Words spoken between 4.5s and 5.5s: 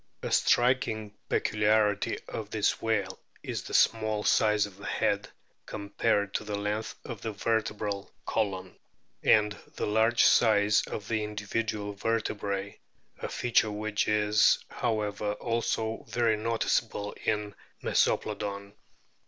of the head